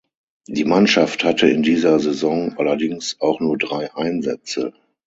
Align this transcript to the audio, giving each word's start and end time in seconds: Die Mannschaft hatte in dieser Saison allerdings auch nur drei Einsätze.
Die 0.47 0.65
Mannschaft 0.65 1.23
hatte 1.23 1.47
in 1.47 1.61
dieser 1.61 1.99
Saison 1.99 2.55
allerdings 2.57 3.17
auch 3.19 3.39
nur 3.39 3.59
drei 3.59 3.93
Einsätze. 3.93 4.73